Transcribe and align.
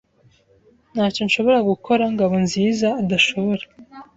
Ntacyo 0.93 1.21
nshobora 1.27 1.59
gukora 1.69 2.03
Ngabonziza 2.13 2.87
adashobora. 3.01 3.63